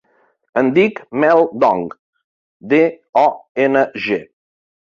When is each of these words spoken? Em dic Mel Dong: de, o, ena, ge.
Em 0.61 0.71
dic 0.77 1.01
Mel 1.23 1.45
Dong: 1.65 1.85
de, 2.73 2.83
o, 3.25 3.27
ena, 3.67 3.89
ge. 4.09 4.23